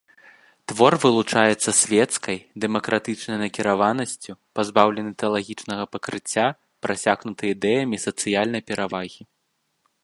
Твор 0.71 0.93
вылучаецца 1.01 1.69
свецкай, 1.81 2.37
дэмакратычнай 2.63 3.37
накіраванасцю, 3.43 4.31
пазбаўлены 4.59 5.11
тэалагічнага 5.25 5.83
пакрыцця, 5.97 6.47
прасякнуты 6.87 7.43
ідэямі 7.57 7.97
сацыяльнай 8.09 8.61
перавагі. 8.73 9.21